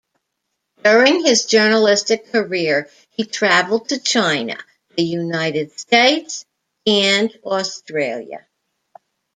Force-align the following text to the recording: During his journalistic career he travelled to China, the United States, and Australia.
During 0.83 1.23
his 1.23 1.45
journalistic 1.45 2.31
career 2.31 2.89
he 3.11 3.23
travelled 3.23 3.89
to 3.89 3.99
China, 3.99 4.57
the 4.97 5.03
United 5.03 5.79
States, 5.79 6.43
and 6.87 7.29
Australia. 7.45 8.47